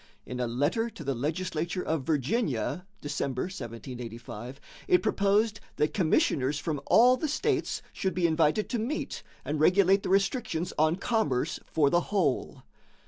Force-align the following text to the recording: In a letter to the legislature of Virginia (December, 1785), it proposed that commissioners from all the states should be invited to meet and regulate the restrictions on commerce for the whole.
In 0.25 0.39
a 0.39 0.47
letter 0.47 0.89
to 0.89 1.03
the 1.03 1.13
legislature 1.13 1.83
of 1.83 2.05
Virginia 2.07 2.87
(December, 3.01 3.43
1785), 3.43 4.59
it 4.87 5.03
proposed 5.03 5.59
that 5.75 5.93
commissioners 5.93 6.57
from 6.57 6.81
all 6.87 7.17
the 7.17 7.27
states 7.27 7.83
should 7.93 8.15
be 8.15 8.25
invited 8.25 8.67
to 8.69 8.79
meet 8.79 9.21
and 9.45 9.59
regulate 9.59 10.01
the 10.01 10.09
restrictions 10.09 10.73
on 10.79 10.95
commerce 10.95 11.59
for 11.67 11.91
the 11.91 12.01
whole. 12.09 12.63